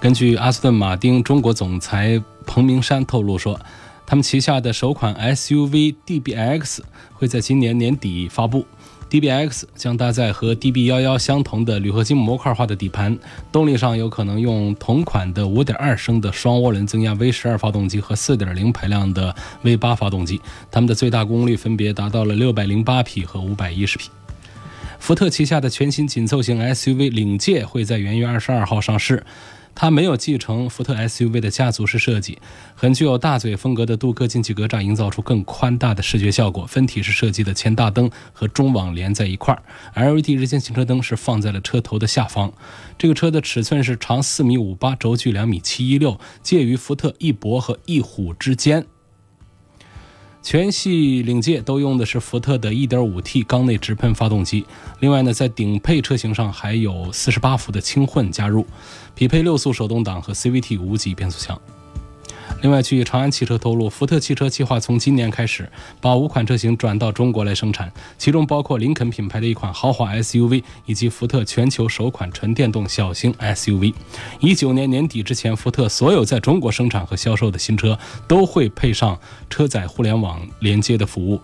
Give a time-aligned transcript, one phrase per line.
[0.00, 3.60] 根据阿斯顿马丁中国总裁彭明山透露说，
[4.06, 6.78] 他们旗下的首款 SUV DBX
[7.12, 8.64] 会在今年年底发布。
[9.10, 13.18] DBX 将搭载和 DB11 相同的铝合金模块化的底盘，
[13.52, 20.40] 动力上有可能用同款的5.2升的双涡轮增压 V12 发动机和4.0排量的 V8 发动机，
[20.70, 24.10] 它们的最大功率分别达到了608匹和510匹。
[24.98, 29.26] 福特旗下的全新紧凑型 SUV 领界会在元月二十二号上市。
[29.80, 32.38] 它没有继承福特 SUV 的家族式设计，
[32.74, 36.66] 很具有大嘴风格的镀铬进气格栅营造出更宽大的视觉效果。
[36.66, 39.62] 分体式设计的前大灯和中网连在一块儿
[39.94, 42.52] ，LED 日间行车灯是放在了车头的下方。
[42.98, 48.84] 这个车的尺寸是长四米五八，轴距两米七一六，介于福特翼博和翼虎之间。
[50.42, 54.64] 全系领界都用的是福特的 1.5T 缸内直喷发动机，
[55.00, 58.66] 另外呢，在顶配车型上还有48伏的轻混加入，
[59.14, 61.60] 匹配六速手动挡和 CVT 无级变速箱。
[62.62, 65.70] 另外，据长安汽车透露，福特汽车计划从今年开始
[66.00, 73.94] 把五款车型转到中国来生产，其中包括林肯品牌的一款豪华 SUV，以及福特全球首款纯电动小型 SUV。
[74.40, 77.98] 一九年年底之前，福特所有在中国生产和销售的新车
[78.28, 81.40] 都会配上车载互联网连接的服务。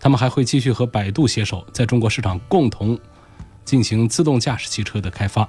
[0.00, 2.98] 他们还会继续和百度携手，在中国市场共同
[3.64, 5.48] 进行自动驾驶汽车的开发。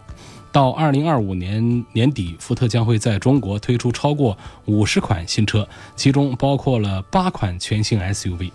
[0.52, 8.52] 到二零二五年年底，福特将会在中国推出超过五十款新车，其中包括了八款全新 SUV。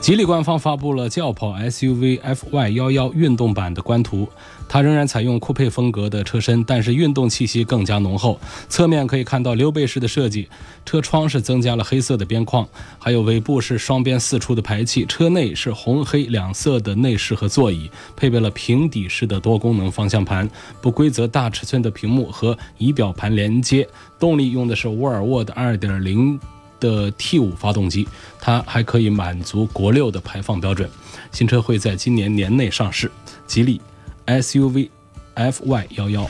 [0.00, 4.28] 吉利官方发布了轿跑 SUV F Y 幺幺运动版的官图，
[4.68, 8.38] 它仍然采用酷配风格的车身，但是运动气息更加浓厚。
[8.68, 10.48] 侧面可以看到溜背式的设计，
[10.84, 12.68] 车窗是增加了黑色的边框，
[12.98, 15.06] 还有尾部是双边四出的排气。
[15.06, 20.48] 车内是红黑两色的内饰和座椅，配备了平底式的多功能方向盘、
[20.80, 23.88] 不规则大尺寸的屏幕和仪表盘连接。
[24.18, 26.38] 动力用的是沃尔沃的2.0。
[26.80, 28.06] 的 T5 发动机，
[28.40, 30.88] 它还可以满足国六的排放标准。
[31.32, 33.10] 新车会在今年年内上市。
[33.48, 33.80] 吉利
[34.28, 34.90] SUV
[35.34, 36.28] FY11。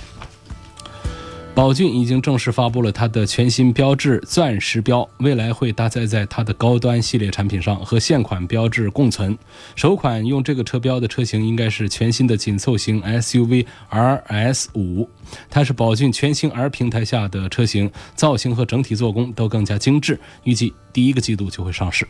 [1.54, 9.36] 宝骏已经正式发布了它的全新标志钻石标，未来会搭载在它的高端系列产品上，和现款标志共存。
[9.74, 15.08] 首款用这个车标的车型应该是全新的紧凑型 SUV RS5，
[15.50, 22.06] 它是宝骏全新 R 平台下的车型，造型和整体做工都更加精致，预计第一个季度就会上市。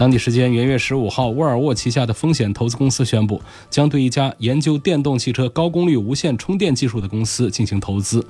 [0.00, 3.38] 当地时间元月十五号，沃尔沃旗下的风险投资公司宣布，
[3.68, 8.26] 将对一家研究电动汽车高功率无线充电技术的公司进行投资。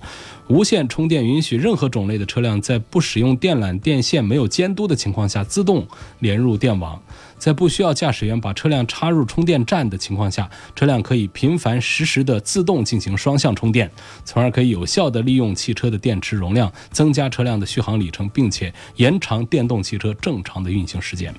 [0.48, 5.86] 无线充电允许任何种类的车辆在不使用电缆、电线、没有监督的情况下自动
[6.18, 7.00] 连入电网。
[7.38, 13.88] 在不需要驾驶员把车辆插入充电站的情况下，车辆可以频繁实时的自动进行双向充电，
[14.24, 21.32] 从而可以有效的利用汽车的电池容量，增加车辆的续航里程，并且延长电动汽车正常的运行时间。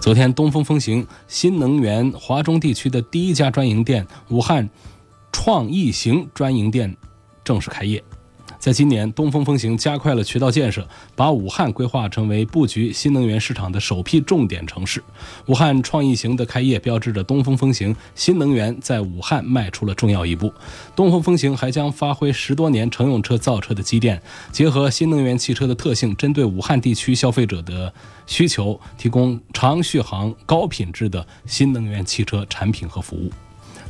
[0.00, 4.68] 昨天，东风风行新能源华中地区的第一家专营店——武汉
[5.30, 6.96] 创意行专营店
[7.44, 8.02] 正式开业。
[8.62, 10.86] 在今年，东风风行加快了渠道建设，
[11.16, 15.02] 把武汉规划成为布局新能源市场的首批重点城市。
[15.46, 20.52] 武汉创意行的开业，标志着东风风行新能源在武汉迈出了重要一步。
[20.94, 24.22] 东风风行还将发挥十多年乘用车造车的积淀，
[24.52, 27.92] 结合新能源汽车的特性，针对武汉地区消费者的
[28.28, 33.28] 需求，提供长续航、高品质的新能源汽车产品和服务。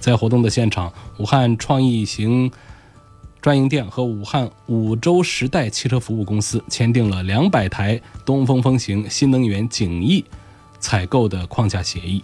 [0.00, 2.50] 在活动的现场，武汉创意行。
[3.42, 10.24] 专营店和武汉五洲时代汽车服务公司签订了两百台东风风行新能源景逸
[10.78, 12.22] 采购的框架协议。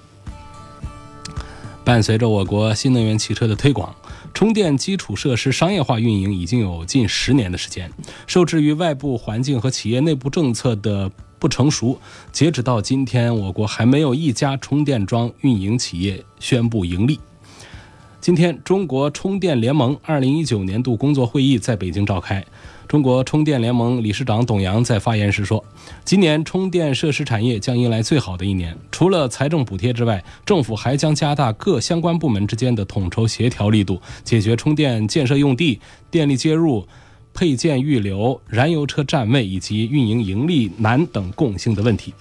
[1.84, 3.92] 伴随着我国新能源汽车的推广，
[4.32, 7.90] 充电基础设施商业化运营已经有近十年的时间。
[8.28, 11.10] 受制于外部环境和企业内部政策的
[11.40, 11.98] 不成熟，
[12.30, 17.18] 截止到今天，我国还没有一家充电桩运营企业宣布盈利。
[18.20, 22.44] 今天，中国充电联盟二零一九年度工作会议在北京召开。
[22.88, 25.64] 中国充电联盟理事长董阳在发言时说
[26.04, 28.76] ：“今年充电设施产业将迎来最好的一年。
[28.90, 35.80] 除了财政补贴之外，政府还将加大各相关部门之间的统筹协调力度，解决充电建设用地、
[36.10, 36.86] 电力接入、
[37.32, 42.12] 配件预留、燃油车站位以及运营盈利难等共性的问题。”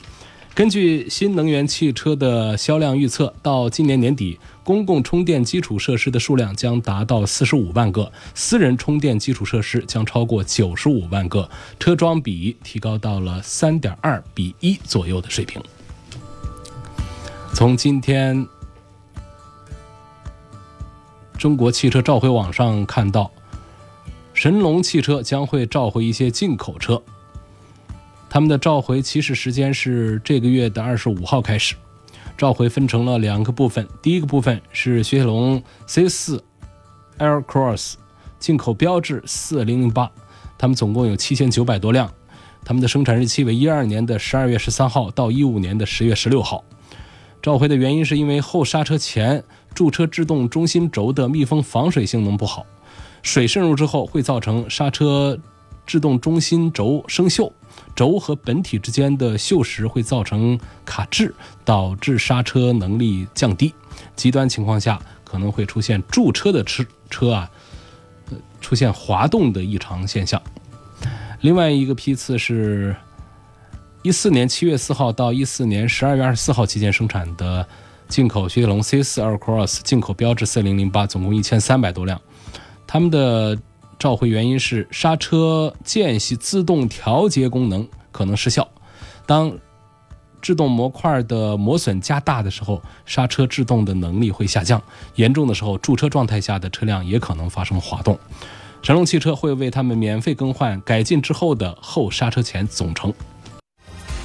[0.57, 11.47] 根据新能源汽车的销量预测，到今年年底，公共充电基础设施的数量将达到四十五万个，私人充电基础设施将超过九十五万个，
[11.79, 15.61] 车桩比提高到了三点二比一左右的水平。
[17.53, 18.43] 从今天
[21.37, 23.29] 中国汽车召回网上看到，
[24.33, 26.99] 神龙汽车将会召回一些进口车。
[28.29, 31.75] 他们的召回起始时间是这个月的二十五号开始，
[32.37, 33.87] 召回分成了两个部分。
[34.01, 36.39] 第一个部分是雪铁龙 C4
[37.19, 37.93] Air Cross
[38.37, 40.11] 进口标志四零零八，
[40.57, 42.11] 他们总共有七千九百多辆，
[42.63, 46.63] 他们的生产日期为一二年的十二月十三号到一五年的十月十六号。
[47.41, 49.43] 召回的原因是因为后刹车前
[49.73, 52.65] 驻车制动中心轴的密封防水性能不好，
[53.23, 55.39] 水渗入之后会造成刹车
[55.87, 57.51] 制动中心轴生锈。
[57.95, 61.33] 轴和本体之间的锈蚀会造成卡滞，
[61.65, 63.73] 导致刹车能力降低。
[64.15, 67.49] 极端情况下可能会出现驻车的车车啊，
[68.61, 70.39] 出现滑动的异常现象。
[71.41, 72.95] 另外一个批次是
[74.03, 77.67] 一四年七月四号到一四年十二月二十四号期间生产的
[78.07, 82.19] 进口雪铁龙 C 四 Air Cross 进口标致四零零八，总共一千三百多辆，
[82.85, 83.57] 他们的。
[83.99, 88.67] 召回原因是刹车间隙自动调节功能可能失效。
[89.25, 89.57] 当
[90.39, 94.81] 制动模块的磨损加大的时候，刹车制动的能力会下降。
[95.15, 98.17] 严重的时候，驻车状态下的车辆也可能发生滑动。
[98.83, 103.11] 神龙汽车会为他们免费更换改进之后的后刹车钳总成。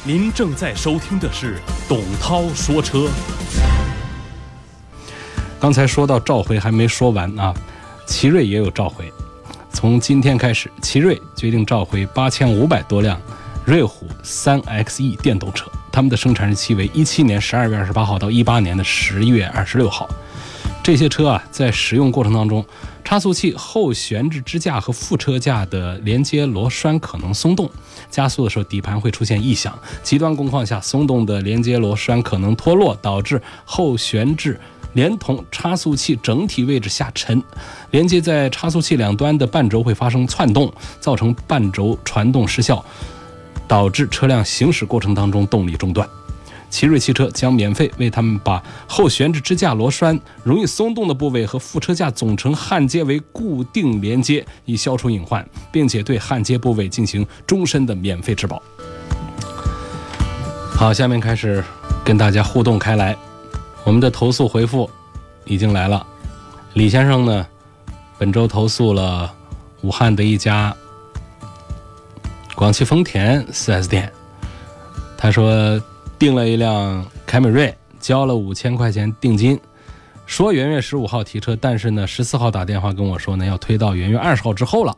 [0.05, 1.59] 您正在收听的是
[1.89, 3.09] 董涛说车。
[5.59, 7.55] 刚才说到召回还没说完啊，
[8.07, 9.11] 奇瑞也有召回。
[9.83, 13.21] 从今天开始，奇瑞决定召回八千五百多辆
[13.65, 20.09] 瑞虎三 XE 电动车，他们的生产日期为一七年十二月二十八号到一八年的十月二十六号。
[20.85, 22.65] 这些车啊，在使用过程当中，
[23.03, 27.69] 差速器后悬置支架和副车架的连接螺栓可能松动，
[28.09, 29.77] 加速的时候底盘会出现异响。
[30.05, 34.61] 极端工况下，松动的连接螺栓可能脱落，导致后悬置。
[34.95, 37.43] 连同差速器整体位置下沉，
[37.91, 42.85] 连接在差速器两端的半轴会发生窜动，造成半轴传动失效，
[43.67, 46.09] 导致车辆行驶过程当中动力中断。
[46.71, 58.63] 奇瑞汽车将免费为他们把后悬置支架螺栓容易松动的部位和副车架总成焊接为固定连接，以消除隐患，并且对焊接部位进行终身的免费质保。
[60.75, 61.63] 好，下面开始
[62.03, 63.15] 跟大家互动开来。
[63.85, 64.89] 我们的投诉回复
[65.45, 66.07] 已经来了，
[66.75, 67.47] 李先生呢，
[68.17, 69.35] 本周投诉了
[69.81, 70.75] 武汉的一家
[72.55, 74.11] 广汽丰田 4S 店，
[75.19, 75.83] 他说
[76.17, 79.59] 订了一辆凯美瑞，交了五千块钱定金，
[80.27, 84.97] 说元月十五号提车，但是呢十四号打电话跟我说呢要推到元月二十号之后了，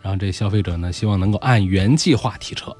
[0.00, 2.74] 然后这消费者呢希望能够按原计划提车，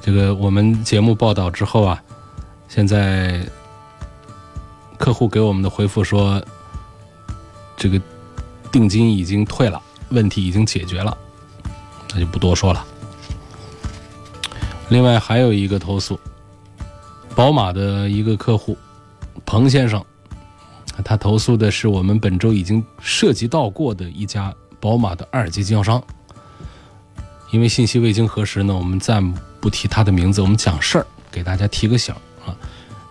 [0.00, 2.02] 这个我们节目报道之后啊。
[2.74, 3.40] 现在
[4.98, 6.44] 客户给我们的回复说，
[7.76, 8.02] 这个
[8.72, 11.16] 定金已经退了，问题已经解决了，
[12.12, 12.84] 那就不多说了。
[14.88, 16.18] 另外还有一个投诉，
[17.36, 18.76] 宝马的一个客户
[19.46, 20.04] 彭先生，
[21.04, 26.02] 他投诉的是我们本周已经涉及到过的一家宝马的二级经销商，
[27.52, 32.12] 因为信息未经核实呢，我们暂不提他的名字，我们讲事儿，给大家提个醒。
[32.46, 32.56] 啊，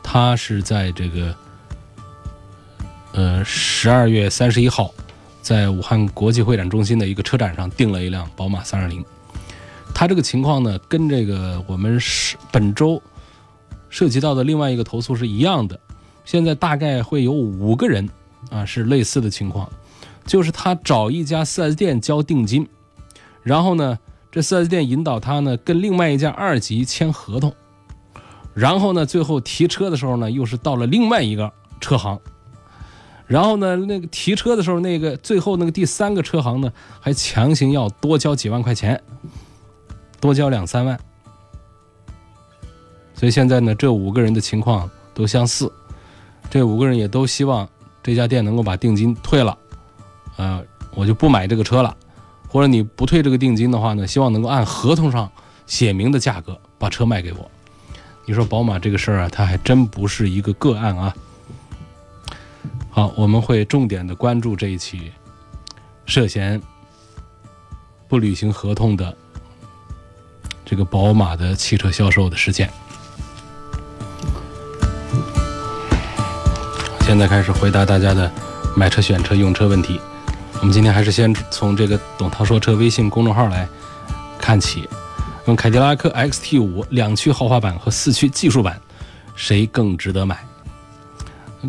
[0.02, 1.36] 他是在这个
[3.14, 4.94] 呃十二月三十一号，
[5.42, 9.04] 在武汉国际会展中心的一个车展上订了一辆宝马三二零。
[9.94, 13.02] 他这个情况呢，跟这个我们是本周
[13.90, 15.80] 涉及到的另外一个投诉是一样的。
[16.26, 18.10] 现在大概会有五个人
[18.50, 19.70] 啊，是类似的情况，
[20.26, 22.68] 就是他找一家 4S 店交定金，
[23.44, 24.00] 然后呢，
[24.32, 27.54] 这 4S 店引导他呢跟另外一家二级签合同。
[28.54, 32.20] 然后呢，最后提车的时候呢，又是到了另外一个车行。
[33.26, 39.02] 然后呢，那个提车的时候，那个最后那个第三个车行呢，还强行要多交几万块钱，
[40.20, 41.00] 多交两三万。
[43.16, 45.72] 所以现在呢，这五个人的情况都相似，
[46.50, 47.68] 这五个人也都希望
[48.04, 49.58] 这家店能够把定金退了，
[50.38, 50.62] 呃，
[50.94, 51.96] 我就不买这个车了，
[52.50, 55.32] 或者你不退这个定金的话呢，希望能够按合同上
[55.66, 57.50] 写明的价格把车卖给我。
[58.26, 61.14] 你说宝马这个事儿啊，它还真不是一个个案啊。
[62.90, 65.12] 好，我们会重点的关注这一起
[66.06, 66.62] 涉嫌
[68.08, 69.16] 不履行合同的
[70.64, 72.70] 这个宝马的汽车销售的事件。
[77.02, 78.32] 现在开始回答大家的
[78.76, 80.00] 买车、选车、用车问题。
[80.62, 83.68] 我们今天还是先从这个“董涛说车”微信公众号来
[84.40, 84.88] 看起。
[85.46, 88.80] 用凯迪拉克 XT5 两驱豪华版和四驱技术版，
[89.36, 90.38] 谁更值得买？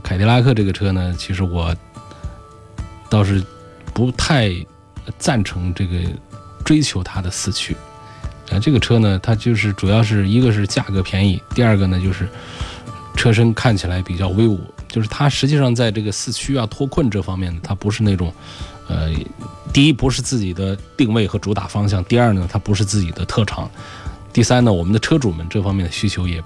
[0.03, 1.75] 凯迪拉克这个车呢，其实我
[3.09, 3.43] 倒是
[3.93, 4.55] 不太
[5.19, 5.99] 赞成这个
[6.65, 7.77] 追求它的四驱。
[8.51, 12.29] 啊，这个车呢，它就是主要是一个是价格便宜，第二个呢就是
[13.17, 14.61] 车身看起来比较威武。
[14.89, 18.33] 就是它实际上在这个四驱啊、脱困这方面，它不是那种。
[18.87, 19.11] 呃，
[19.73, 23.71] 第一不是自己的定位和主打方向，第二呢，它不是自己的特长，
[24.31, 26.39] 第三呢，我们的车主们这方面的需求也，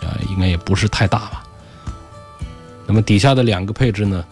[0.00, 1.42] 呃，应该也不是太大吧。
[2.86, 4.24] 那么底下的两个配置呢，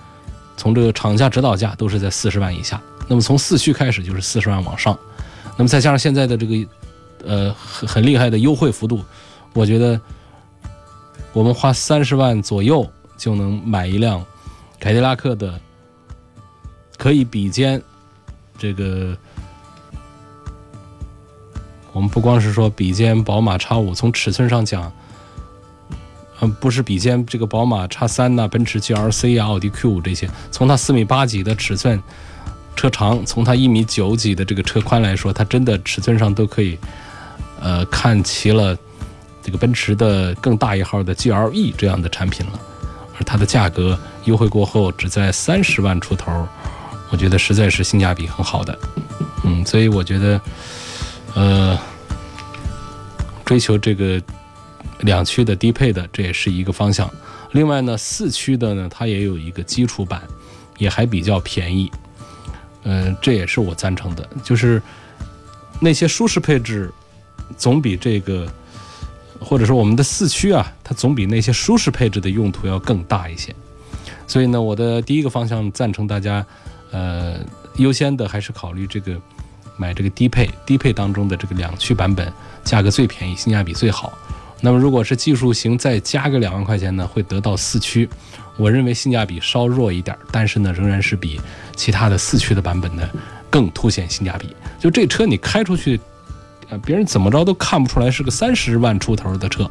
[0.57, 4.97] 从这个厂家指导价都是在四十万以下，那么从四驱开始就是四十万往上，
[5.57, 6.69] 那么再加上现在的这个
[7.27, 9.05] 呃很很厉害的优惠幅度，
[9.53, 10.01] 我觉得
[11.33, 14.25] 我们花三十万左右就能买一辆
[14.79, 15.61] 凯迪拉克的。
[17.02, 17.82] 可以比肩
[18.56, 19.16] 这个，
[21.92, 24.92] 我们不光是说比肩宝马 X 五，从尺寸上讲，
[26.40, 32.00] 嗯，不是比肩这个宝马 X 三呐、奔驰 GLC 啊、奥迪 Q 五这些，从它四米八几的尺寸
[32.76, 36.78] 车长，从它一米九几的这个车宽来说，它真的尺寸上都可以，
[37.61, 38.78] 呃，看齐了
[39.42, 42.61] 这个奔驰的更大一号的 GLE 这样的产品了，
[43.18, 46.47] 而它的价格优惠过后只在三十万出头。
[47.12, 48.78] 我觉得实在是性价比很好的，
[49.45, 50.40] 嗯，所以我觉得，
[51.35, 51.78] 呃，
[53.45, 54.21] 追求这个
[55.00, 57.09] 两驱的低配的，这也是一个方向。
[57.50, 60.23] 另外呢，四驱的呢，它也有一个基础版，
[60.78, 61.92] 也还比较便宜，
[62.85, 64.26] 嗯，这也是我赞成的。
[64.42, 64.83] 就是
[65.81, 66.90] 那些舒适配置，
[67.59, 68.50] 总比这个，
[69.38, 73.54] 或者说我们的四驱啊，它总比那些舒适配置的用途要更大一些。
[74.26, 76.45] 所以呢，我的第一个方向赞成大家。
[76.93, 77.41] 呃，
[77.77, 79.21] 优先的还是考虑这个
[79.77, 82.33] 买这个低配，低配当中的这个两驱版本，
[82.63, 84.17] 价格最便宜，性价比最好。
[84.61, 88.09] 那么如果是技术型再加个两万块钱呢，会得到四驱，
[88.57, 91.41] 我认为性价比稍弱一点，但是呢，仍然是比
[91.75, 93.03] 其他的四驱的版本呢
[93.51, 94.55] 更凸显性价比。
[94.79, 95.99] 就这车你开出去，
[96.69, 99.69] 呃，别人怎么着都看不出来是个三十万出头的车，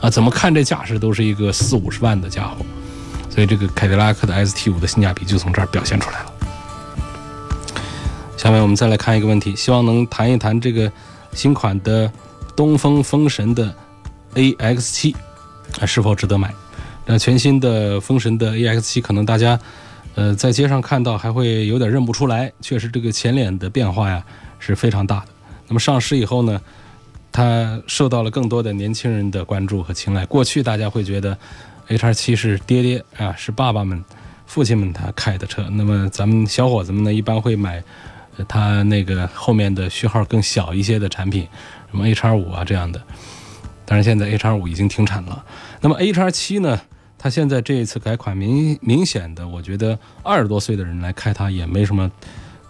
[0.00, 2.64] 啊，怎么看这架势都是一个四五十万的家伙。
[3.28, 6.32] 所以这个凯迪拉克的 ST 五的性价比就从这儿表现出来了。
[8.38, 10.90] 下面我们再来看一个问题，希望能谈一谈这个
[11.32, 12.10] 新款的
[12.54, 13.74] 东风风神的
[14.34, 15.12] AX7
[15.80, 16.54] 啊是否值得买？
[17.04, 19.58] 那全新的风神的 AX7 可能大家
[20.14, 24.24] 呃在街上看到还会有点认不出来，确实这个前脸的变化呀
[24.60, 25.26] 是非常大的。
[25.66, 26.60] 那么上市以后呢，
[27.32, 30.24] 它受到了更多的年轻人的关注和青睐。
[30.24, 31.36] 过去大家会觉得
[31.88, 34.02] HR7 是爹爹啊，是爸爸们、
[34.46, 37.82] 父亲们他开的车，那么咱们小伙子们呢一般会买。
[38.46, 41.48] 它那个后面的序号更小一些的产品，
[41.90, 43.02] 什么 A 叉五啊这样的，
[43.84, 45.44] 但是现在 A 叉五已经停产了。
[45.80, 46.80] 那么 A 叉七呢？
[47.20, 52.08] 它现在这一次改款明明显的，我觉得二十多岁的人来开它也没什么，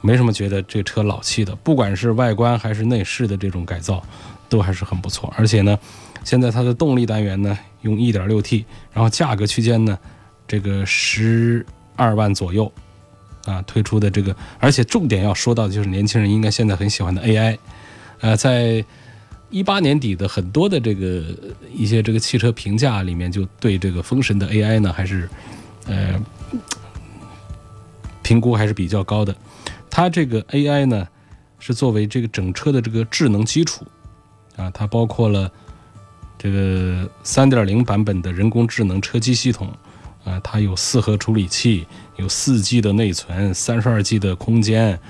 [0.00, 1.54] 没什么觉得这车老气的。
[1.56, 4.02] 不管是外观还是内饰的这种改造，
[4.48, 5.30] 都还是很不错。
[5.36, 5.78] 而且呢，
[6.24, 9.98] 现在它的动力单元呢用 1.6T，然后价格区间呢
[10.46, 12.72] 这个十二万左右。
[13.48, 17.56] 啊，推出的这个，而且重点要说到的就是年轻人应该现在很喜欢的 AI，
[18.20, 18.84] 呃，在
[19.48, 21.24] 一八年底的很多的这个
[21.74, 25.26] 一些这个汽车评价里面，就对这个风神的 AI 呢，还是
[25.86, 26.20] 呃
[28.22, 29.34] 评估还是比较高的。
[29.88, 31.08] 它这个 AI 呢，
[31.58, 33.86] 是作为这个整车的这个智能基础
[34.56, 35.50] 啊，它包括了
[36.36, 39.72] 这个三点零版本的人工智能车机系统。
[40.28, 45.00] 啊，它有四核处理器，有四 G 的内存，三十二 G 的空间，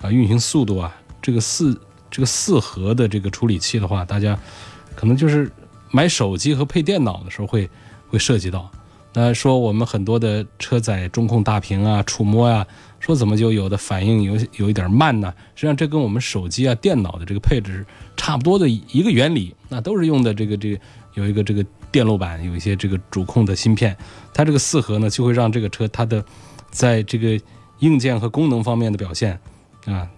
[0.00, 1.78] 啊，运行速度啊，这个四
[2.10, 4.38] 这个四核的这个处理器的话，大家
[4.94, 5.50] 可能就是
[5.90, 7.68] 买手机和配电脑的时候会
[8.08, 8.70] 会涉及到。
[9.14, 12.64] 那说我们很多的车载中控大屏啊，触摸呀，
[13.00, 15.32] 说怎么就有的反应有有一点慢呢？
[15.54, 17.84] 实际上这跟我们手机啊、电脑的这个配置
[18.16, 20.80] 差不多的一个原理，那都是用的这个这个
[21.14, 23.96] 有一个这个电路板，有一些这个主控的芯片，
[24.32, 26.24] 它这个四核呢，就会让这个车它的
[26.70, 27.40] 在这个
[27.78, 29.38] 硬件和功能方面的表现
[29.86, 30.08] 啊，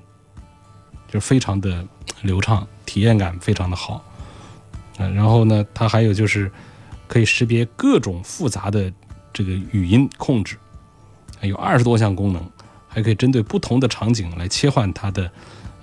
[1.08, 1.86] 就非常的
[2.22, 4.04] 流畅，体验感非常的好
[4.98, 5.06] 啊。
[5.08, 6.50] 然后呢，它还有就是
[7.06, 8.92] 可以识别各种复杂的
[9.32, 10.56] 这个语音控制，
[11.42, 12.44] 有二十多项功能，
[12.88, 15.30] 还可以针对不同的场景来切换它的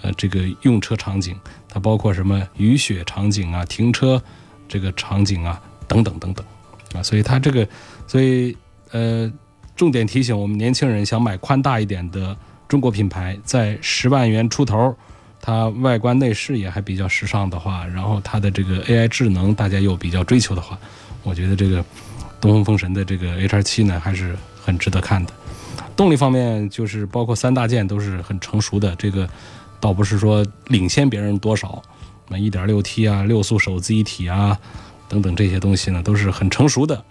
[0.01, 1.39] 呃这个用车场景，
[1.69, 4.21] 它包括什么雨雪场景啊、停车
[4.67, 6.45] 这个场景啊等等等等
[6.93, 7.67] 啊，所以它这个，
[8.07, 8.55] 所以
[8.91, 9.31] 呃，
[9.75, 12.35] 重点提醒我们年轻人想买宽大一点的
[12.67, 14.95] 中国品牌，在十万元出头，
[15.41, 20.77] 它外观内饰也还比较时尚的话，然后它的这个 AI 智能大家又比较追求的话，
[21.23, 21.83] 我觉得这个
[22.39, 25.33] 东风风神的这个 HR7 呢还是很值得看的。
[25.95, 29.27] 动力方面，就是包括三大件都是很成熟的，这个
[29.79, 31.81] 倒不是说领先别人多少。
[32.29, 34.59] 那 1.6T 啊，六速手自一体啊，
[35.07, 37.03] 等等这些东西呢，都是很成熟的。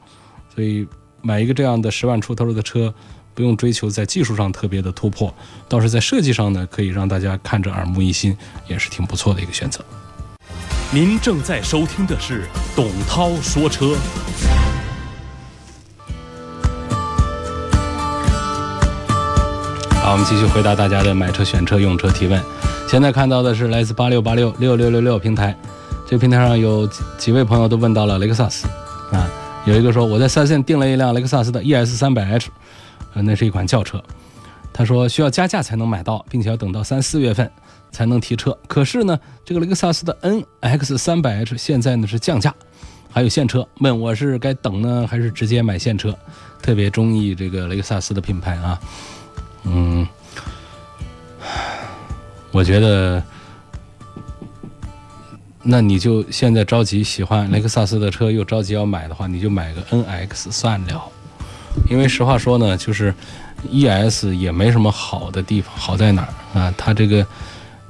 [0.54, 0.86] 所以
[1.22, 2.92] 买一个这样的十万出头的车，
[3.34, 5.34] 不用追求在技术上特别的突破，
[5.68, 8.36] 倒是在设计上呢，可以让大家看着耳目一新，
[8.68, 9.84] 也是挺不错的一个选择。
[10.92, 13.96] 您正在收听的是董涛说车。
[20.00, 22.40] 好，我们继续回答大家的买车、选车、用车提问。
[22.88, 25.56] 现在看到的是来自八六八六六六六六平台，
[26.06, 28.68] 这个平台上有几几位朋友都问到了雷克萨斯
[29.10, 29.28] 啊，
[29.66, 32.48] 有一个说我在四 S 店订了一辆雷克萨斯的 ES 三百 H，
[33.14, 34.00] 呃，那是一款轿车，
[34.72, 37.50] 他说需要加价才能买到，并且要等到三四月份
[37.90, 38.56] 才能提车。
[38.68, 40.16] 可是呢，这个雷克萨斯的
[40.62, 42.54] NX 三百 H 现在呢是降价，
[43.10, 46.16] 还有现车，问我是该等呢还是直接买现车？
[46.62, 48.78] 特别中意这个雷克萨斯的品牌啊。
[49.64, 50.06] 嗯，
[52.52, 53.22] 我觉得，
[55.66, 61.02] 那你就现在着急喜欢雷克萨斯的车，又着急要买的话，你就买个 NX 算了。
[61.90, 63.12] 因为实话说呢，就是
[63.70, 66.74] ES 也没什么好的地方，好在哪儿啊？
[66.76, 67.26] 它这个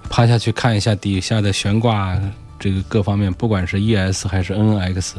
[0.08, 2.18] 趴下去看一下底下的悬挂，
[2.58, 5.18] 这个各方面，不管是 ES 还是 NX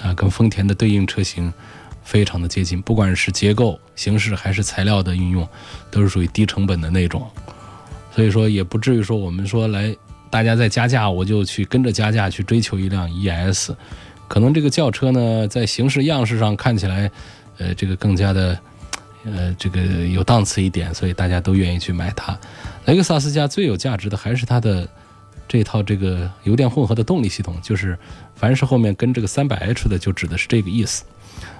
[0.00, 1.52] 啊，跟丰田的对应车型。
[2.04, 5.46] 非常的接近，不管是结构、形式还是材料的运用，
[5.90, 7.28] 都是属于低成本的那种，
[8.14, 9.94] 所以说也不至于说我们说来
[10.30, 13.70] 大家在加价，我就去跟着加价去追求一辆 ES，
[14.28, 17.10] 可能这个轿车呢在形式样式上看起来，
[17.58, 18.58] 呃，这个更加的，
[19.24, 22.38] 呃，这个有档次一点，所以大家都愿意去买它。
[22.86, 24.88] 雷克萨斯家最有价值的还是它的
[25.46, 27.98] 这套这个油电混合的动力系统，就是
[28.34, 31.04] 凡是后面跟这个三百 H 的，就指的是这个意思。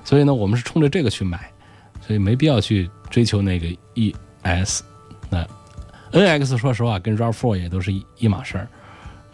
[0.05, 1.51] 所以呢，我们是冲着这个去买，
[2.07, 4.83] 所以没必要去追求那个 ES。
[5.31, 5.47] 那
[6.13, 8.69] NX 说实话跟 RAV4 也都是一一码事儿，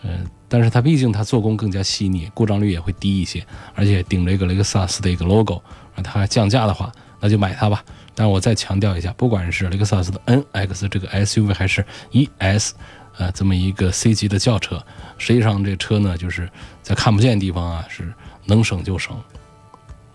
[0.03, 5.63] 嗯，但是它毕竟它做工更加细腻，故障率也会低一些，而且顶着一个雷克萨斯的一个 logo，
[5.95, 7.85] 啊它还降价的话，那就买它吧。
[8.15, 12.73] 但我再强调一下，不管是雷克萨斯的 NX 这个 SUV 还是 ES，
[13.19, 14.81] 呃，这么一个 C 级的轿车，
[15.19, 16.49] 实际上这车呢，就是
[16.83, 18.13] 在看不见的地方啊，是
[18.45, 19.17] 能省就省。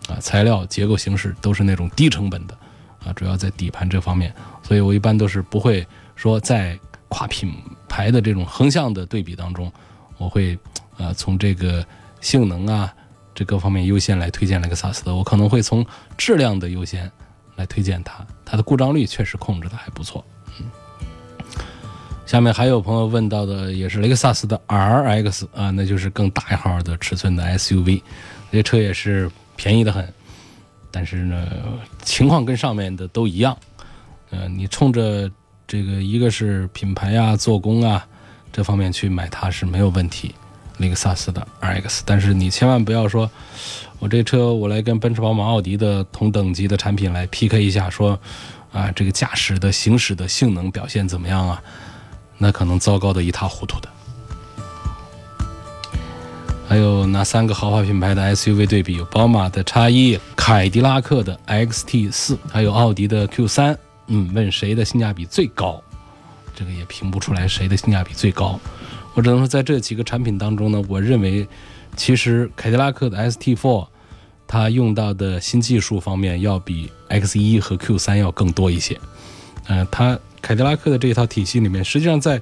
[0.08, 2.58] 啊，材料、结构、形式都是那种低成本的，
[3.06, 5.86] 啊，主要在底盘这方面，所以我一般都是不会
[6.20, 6.78] 说在
[7.08, 7.54] 跨品
[7.88, 9.72] 牌的这种横向的对比当中，
[10.18, 10.60] 我会，
[10.98, 11.86] 呃，从这个
[12.20, 12.94] 性能啊，
[13.34, 15.86] 这各方面优先来推荐雷克萨斯的，我可能会从
[16.18, 17.10] 质量的优先
[17.56, 20.26] 来推荐它，它的故障率确实控制的还不错。
[20.60, 20.66] 嗯，
[22.26, 28.02] 下面还有朋友问到的也是雷克萨斯的 RX 啊，那就是更大一号的尺寸的 SUV，
[28.52, 29.32] 这车也是。
[29.62, 30.08] 便宜的很，
[30.90, 31.46] 但是呢，
[32.02, 33.58] 情况跟上面的都一样。
[34.30, 35.30] 呃，你冲着
[35.70, 38.04] 这个一个是品牌啊、做工啊
[38.52, 40.34] 这方面去买它是没有问题。
[40.80, 43.30] 雷克萨斯的 RX，但是你千万不要说，
[44.00, 48.20] 我这车我来跟奔驰、宝马、奥迪的同等级的产品来 PK 一下，说
[48.72, 51.62] 啊这个驾驶的行驶的性能表现怎么样啊？
[52.40, 53.90] 那可能糟糕的一塌糊涂的。
[56.68, 58.96] 还有拿三个豪华品牌的 SUV 对比？
[58.96, 63.78] 有宝马的 X1、凯迪拉克的 XT4，还有奥迪的 Q3。
[64.10, 65.82] 嗯，问谁的性价比最高？
[66.54, 68.60] 这个也评不出来谁的性价比最高。
[69.14, 71.48] 我只能说，在这几个产品当中呢，我认为
[71.96, 73.88] 其实凯迪拉克的 ST4
[74.46, 79.00] 它用到的新技术方面要比 X1 和 Q3 要更多一些。
[79.68, 82.42] 嗯，它凯迪拉克的这套体系里面，实际上在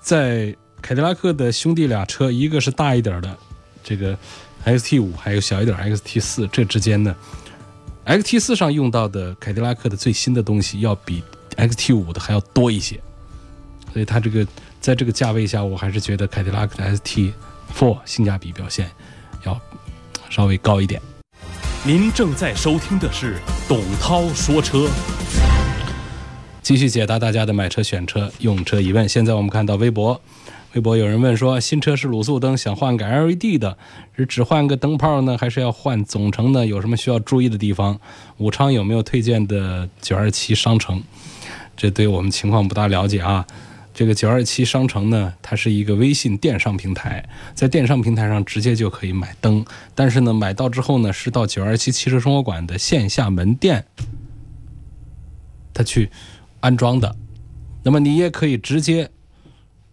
[0.00, 3.36] 在凯迪拉克的兄弟俩车，一个是大一点的。
[3.82, 4.16] 这个
[4.64, 7.14] XT 五还有小一点 XT 四，这之间呢
[8.06, 11.22] ，XT 四上用到的凯迪拉克的最新的东西要比
[11.56, 13.00] XT 五的还要多一些，
[13.92, 14.46] 所以它这个
[14.80, 17.32] 在这个价位下，我还是觉得凯迪拉克的 ST
[17.76, 18.90] Four 性价比表现
[19.44, 19.60] 要
[20.28, 21.00] 稍微高一点。
[21.84, 23.38] 您正在收听的是
[23.68, 24.88] 董涛说车，
[26.62, 29.08] 继续解答大家的买车、选车、用车疑问。
[29.08, 30.20] 现在我们看到微博，
[30.74, 33.78] 微博有人问说，新车是卤素灯，想换个 LED 的，
[34.16, 36.66] 是只换个灯泡呢，还是要换总成呢？
[36.66, 38.00] 有什么需要注意的地方？
[38.38, 41.00] 武昌有没有推荐的九二七商城？
[41.76, 43.46] 这对我们情况不大了解啊。
[43.94, 53.86] 这个九二七商城呢，它是一个微信电商平台，在电商平台上直接就可以买灯，但是呢，买到之后呢，是到九二七汽车生活馆的线下门店，
[55.72, 56.10] 他去
[56.58, 57.14] 安装的。
[57.84, 59.08] 那么你也可以直接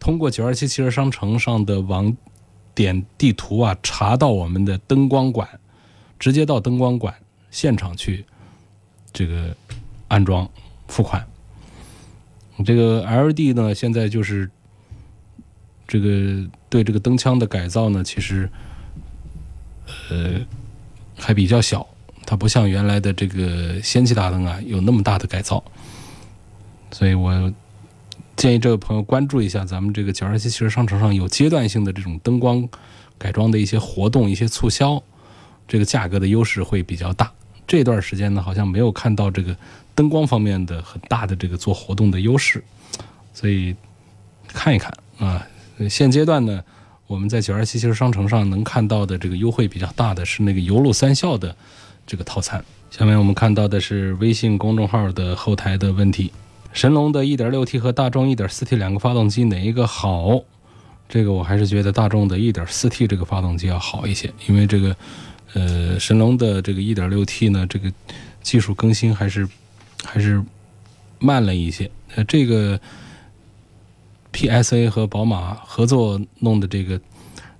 [0.02, 2.18] 通过九二七汽车商城上的网
[2.74, 5.48] 点地图啊，查到我们的灯光馆，
[6.18, 7.14] 直接到灯光馆
[7.52, 8.26] 现场去
[9.14, 9.56] 这个
[10.08, 10.50] 安装
[10.88, 11.26] 付款。
[12.66, 14.50] 这个 LED 呢，现在就是
[15.88, 18.50] 这个对这个灯腔的改造呢，其实
[20.10, 20.42] 呃
[21.16, 21.88] 还比较小，
[22.26, 25.64] 它不像原来的这个氙气大灯啊有那么大的改造，
[26.92, 27.54] 所以我
[28.41, 32.67] 建议这位朋友关注一下咱们这个九二七汽车商城上有阶段性的这种灯光
[33.19, 34.99] 改装的一些活动、一些促销，
[35.67, 37.32] 这个价格的优势会比较大。
[37.67, 39.56] 这段时间呢，好像没有看到这个。
[39.93, 42.63] 灯光方面的很大的这个做活动的优势，
[43.32, 43.75] 所以
[44.47, 45.45] 看一看啊。
[45.88, 46.63] 现阶段呢，
[47.06, 51.56] 我们在九二七汽车商城上能看到的这个优惠比较大的是那个油路三效的
[52.08, 52.65] 这个套餐。
[52.89, 56.32] 下面我们看到的是微信公众号的后台的问题：
[56.74, 60.42] 神龙的 1.6T 和大众 1.4T 两个发动机哪一个好？
[61.08, 64.96] 这个我还是觉得大众的 1.4T 这个发动机要好一些，因为这个
[65.54, 67.92] 呃神龙的这个 1.6T 呢，这个
[68.42, 69.48] 技术更新还是。
[70.04, 70.44] 还是
[71.20, 71.88] 慢了一些。
[72.16, 72.82] 呃，这个
[74.34, 77.00] PSA 和宝马合作弄的这个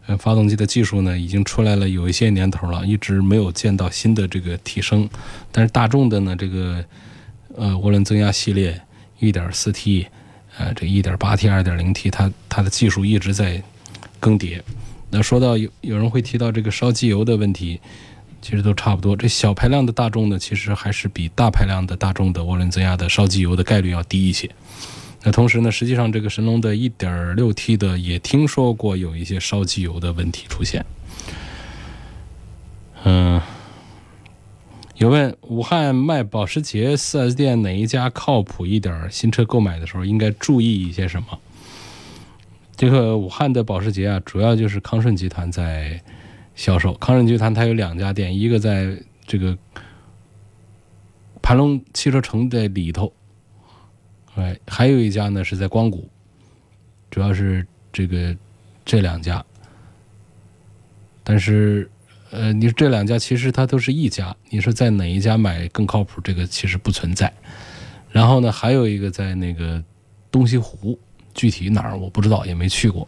[0.08, 5.08] 呃发动机的技术呢，已经出来了有一些年头了，一直没有见到新的这个提升。
[5.52, 6.84] 但是大众的呢，这个
[7.56, 8.82] 呃涡轮增压系列
[9.22, 10.08] 1.4T，
[10.58, 13.64] 呃这 1.8T、2.0T，它它的技术一直在
[14.20, 14.62] 更迭。
[15.10, 17.80] 那说到有有人会提到这个烧机油的问题。
[18.44, 19.16] 其实都差不多。
[19.16, 24.50] 这小排量的大众呢，其实还是比大排量的大众的涡轮增压的烧机油的概率要低一些。
[25.22, 30.84] 那同时呢，实际上这个神龙的 1.6T 的也听说过有一些烧机油的问题出现。
[33.04, 33.40] 嗯，
[35.02, 39.10] 有问武汉卖保时捷 4S 店哪一家靠谱一点？
[39.10, 41.40] 新车购买的时候应该注意一些什么？
[42.78, 46.00] 这个武汉的保时捷啊，主要就是康顺集团在。
[46.54, 49.58] 销售康顺集团，它有两家店，一个在这个
[51.42, 53.12] 盘龙汽车城的里头，
[54.36, 56.08] 哎，还有一家呢是在光谷，
[57.10, 58.36] 主要是这个
[58.86, 59.44] 这两家。
[61.24, 61.90] 但是，
[62.32, 66.20] 呃，你说这两家其实它都是一家，你说在哪一家买更靠谱？
[66.22, 67.32] 这个其实不存在。
[68.10, 69.84] 然后呢，还有一个在那个
[70.32, 70.98] 东西湖，
[71.34, 73.08] 具体哪儿我不知道，也没去过。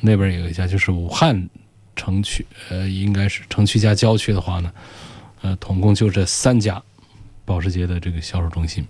[0.00, 1.48] 那边有一家，就是武汉。
[1.96, 4.72] 城区，呃，应该是城区加郊区的话呢，
[5.42, 6.82] 呃，总共就这三家
[7.44, 8.86] 保时捷的这个销售中心。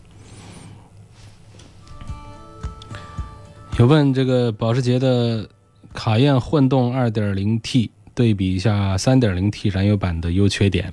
[3.81, 5.49] 有问这个保时捷的
[5.93, 10.93] 卡宴混动 2.0T 对比一下 3.0T 燃油版的优缺点。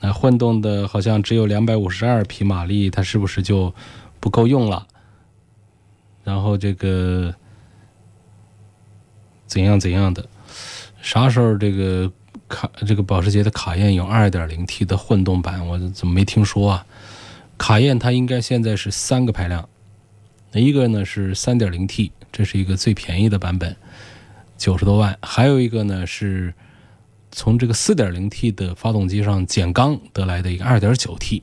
[0.00, 3.74] 那混动的好像只有252匹马力，它是不是就
[4.20, 4.86] 不够用了？
[6.22, 7.34] 然后这个
[9.46, 10.26] 怎样怎样的？
[11.00, 12.10] 啥时候这个
[12.48, 15.66] 卡这个保时捷的卡宴有 2.0T 的混动版？
[15.66, 16.86] 我怎么没听说啊？
[17.56, 19.68] 卡宴它应该现在是三个排量，
[20.52, 23.76] 那一个呢是 3.0T，这是一个最便宜的版本，
[24.56, 26.54] 九十多万；还有一个呢是
[27.30, 31.42] 从这个 4.0T 的发动机上减缸得来的一个 2.9T，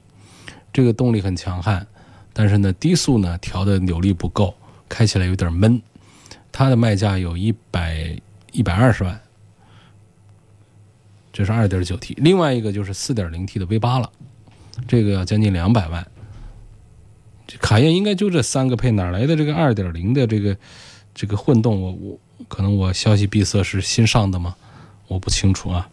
[0.72, 1.86] 这个动力很强悍，
[2.34, 4.56] 但是呢低速呢调的扭力不够，
[4.88, 5.82] 开起来有点闷，
[6.52, 8.16] 它的卖价有一百
[8.52, 9.20] 一百二十万。
[11.34, 14.12] 这是二点九 T，另外一个就是四点零 T 的 V 八了，
[14.88, 16.06] 这个要将近两百万。
[17.48, 20.58] 这卡宴应该就这三个配，哪来的这个二点零的这个
[21.14, 21.82] 这个混动？
[21.82, 24.56] 我我可能我消息闭塞是新上的吗？
[25.08, 25.90] 我不清楚啊。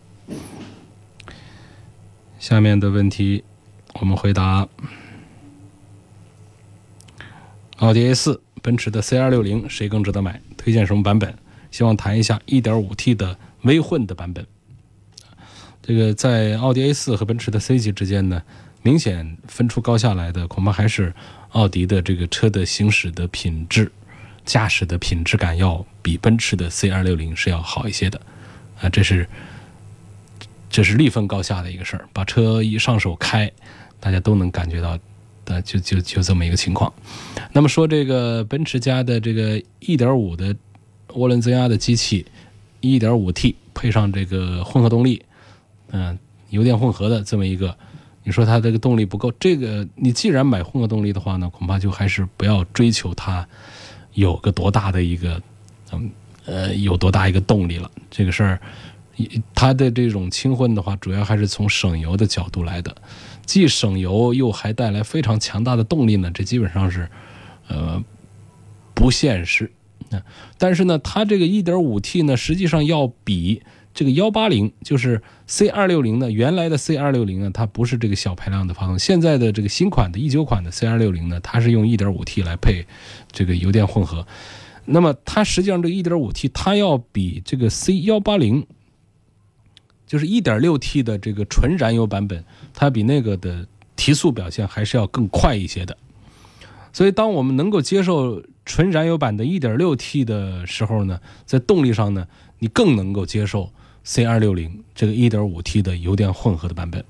[2.39, 3.43] 下面的问题
[4.01, 4.69] 我们回答：
[7.79, 10.41] 奥迪 A 四、奔驰的 C 二六零谁更值得买？
[10.57, 11.37] 推荐什么版本？
[11.71, 14.47] 希望谈一下一点五 T 的微混的版本。
[15.83, 18.43] 这个在奥迪 A 四和奔驰的 C 级之间呢，
[18.83, 21.15] 明显分出高下来的，恐怕还是
[21.51, 23.91] 奥迪的这个车的行驶的品质、
[24.49, 28.19] 驾驶的品质感要比奔驰的 C 二六零是要好一些的，
[28.81, 29.29] 啊，这是
[30.71, 32.09] 这是立分高下的一个事儿。
[32.15, 33.53] 把车一上手开，
[34.01, 34.99] 大家都能感觉到
[35.45, 36.91] 的，就就就这么一个情况。
[37.53, 40.57] 那么说这个奔驰家的这个1.5的
[41.09, 42.25] 涡轮增压的机器
[42.81, 45.23] ，1.5T 配上这个混合动力，
[45.91, 47.77] 嗯、油电混合的这么一个，
[48.25, 53.47] 你说它这个动力不够，这个你既然买混合动力的话呢，恐怕就还是不要追求它
[54.19, 55.41] 有个多大的一个，
[55.93, 56.11] 嗯
[56.45, 57.89] 呃有多大一个动力了。
[58.11, 58.61] 这个事儿，
[59.55, 62.95] 它的这种轻混的话，主要还是从省油的角度来的，
[63.47, 67.09] 既省油又还带来非常强大的动力呢，这基本上是
[67.69, 68.03] 呃
[68.93, 69.71] 不现实。
[70.57, 73.63] 但是呢，它这个 1.5T 呢，实际上要比
[73.99, 82.87] 这个180，就是 C260 呢，原来的 C260 呢，它不是这个小排量的发动机，现在的这个新款的19款的 C260 呢，它是用 1.5T 来配
[83.33, 84.25] 这个油电混合。
[84.85, 88.67] 那么它实际上这个 1.5T 它要比这个 C180，
[90.07, 95.97] 就是 1.6T 的这个纯燃油版本，它比那个的提速表现还是要更快一些的。
[96.93, 102.29] 所以，当我们能够接受纯燃油版的 1.6T 的时候呢，在动力上呢，
[102.61, 103.73] 你更能够接受
[104.09, 107.05] C260 这个 1.5T 的油电混合的版本。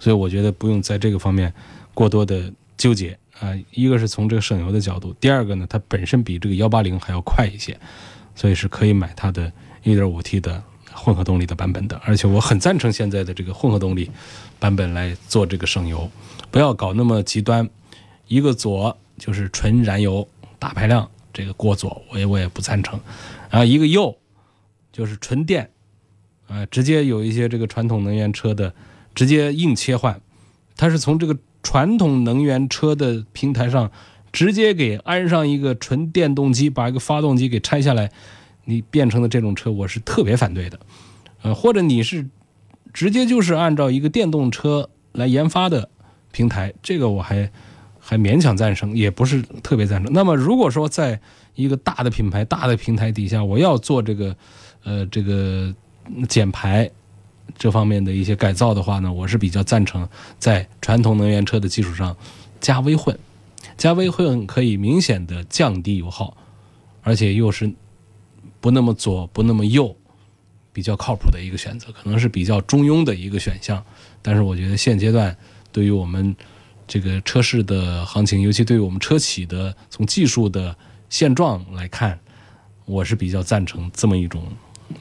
[0.00, 1.54] 所以，我觉得不用在这个方面
[1.94, 3.54] 过多的纠结啊。
[3.70, 7.78] 一个是从这个省油的角度，第二个呢，它本身比这个180还要快一些，
[8.34, 9.52] 所以是可以买它的
[9.84, 12.00] 1.5T 的混合动力的版本的。
[12.04, 14.10] 而且，我很赞成现在的这个混合动力
[14.58, 16.10] 版本来做这个省油，
[16.50, 17.68] 不要搞那么极端。
[18.26, 20.26] 一个左就是纯燃油
[20.58, 22.98] 大排量，这个过左我也我也不赞成。
[23.50, 24.16] 然后，一个右
[24.92, 25.68] 就是纯电，
[26.50, 28.74] 啊，直接有一些这个传统能源车的
[29.14, 30.20] 直接硬切换，
[30.76, 33.90] 它是从这个传统能源车的平台上
[34.32, 38.10] 直接给安上一个纯电动机，把一个发动机给拆下来，
[38.64, 40.78] 你变成的这种车，我是特别反对的。
[41.42, 42.26] 呃，或者你是
[42.92, 45.88] 直接就是按照一个电动车来研发的
[46.32, 47.50] 平台，这个我还。
[48.02, 50.10] 还勉强赞成，也不是特别赞成。
[50.12, 51.20] 那么，如果说在
[51.54, 54.34] 一个大的品牌、大的平台底下，我要做这个，
[54.82, 55.72] 呃，这个
[56.28, 56.90] 减排
[57.56, 62.16] 这方面的一些改造的话呢，我是比较赞成在传统能源车的基础上
[62.60, 63.18] 加微混，
[63.76, 66.36] 加微混可以明显的降低油耗，
[67.02, 67.72] 而且又是
[68.60, 69.96] 不那么左、不那么右，
[70.72, 73.82] 比较靠谱的一个选择，可能是比较中庸的一个选项。
[74.22, 75.36] 但是，我觉得现阶段
[75.72, 76.36] 对于我们
[76.86, 80.76] 这个车市的行情，尤其对于我们车企的从技术的
[81.08, 82.18] 现状来看，
[82.84, 84.44] 我是比较赞成这么一种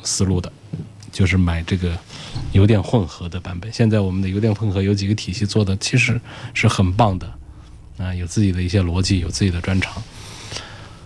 [0.03, 0.51] 思路的，
[1.11, 1.97] 就是买这个
[2.51, 3.71] 油电混合的版本。
[3.71, 6.19] 现在我们的油电混合有几个体系做的其实
[6.53, 7.33] 是很棒的，
[7.97, 10.01] 啊，有自己的一些逻辑，有自己的专长。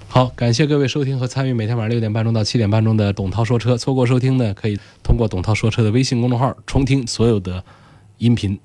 [0.08, 3.76] 好，感谢各位收听和参与每天晚上六点半钟到七点半钟的董涛说车。
[3.76, 7.63] 错过收听呢，可以通过董涛说车的微信公众号重听所有的
[8.20, 8.60] 音频。